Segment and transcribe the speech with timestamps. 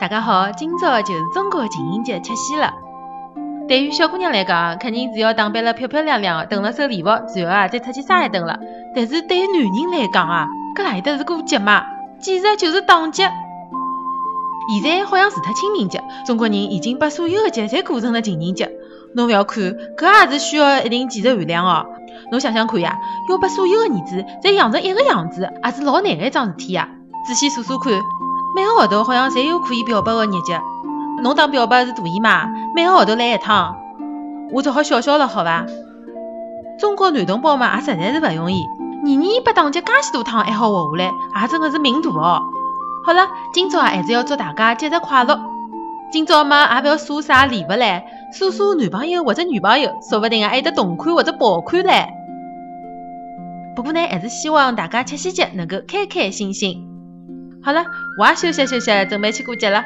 [0.00, 2.72] 大家好，今朝就是中国情人节七夕了。
[3.66, 8.60] 对于小姑娘来讲，肯定是要打扮了漂漂亮亮，囤了收礼物，然后啊再出去耍一顿了。
[8.94, 11.84] 但是对于男人来讲啊，搿哪里得是过节嘛？
[12.20, 13.28] 简直就是打劫！
[14.82, 18.70] 现在好像除脱清明节，中国人已经把所有的节侪过成了情人节。
[19.16, 19.64] 侬勿要看，
[19.96, 21.84] 搿也是需要一定技术含量哦。
[22.30, 22.96] 侬想想看呀，
[23.28, 26.88] 要把所有的儿子侪养成一个样子，也是老难的一桩事体呀。
[27.26, 27.92] 仔细数数看，
[28.54, 30.60] 每个号头好像侪有可以表白的日节。
[31.22, 33.76] 侬当表白是大姨妈，每个号头来一趟，
[34.52, 35.66] 我只好笑笑了，好伐？
[36.78, 38.64] 中国男同胞嘛，也实在是勿容易，
[39.02, 42.42] 年年被打击介许多趟还好活下来，也真的是命大哦。
[43.04, 45.40] 好了，今朝啊还是要祝大家节日快乐。
[46.10, 48.02] 今朝嘛也勿要送啥礼物唻，
[48.32, 52.06] 送送男朋友或者女朋友，说不定啊还有得同款或者爆款唻。
[53.74, 56.87] 不过呢，还是希望大家七夕节能够开开心心。
[57.68, 57.84] 好了，
[58.16, 59.84] 我休息休息，准备去过节了。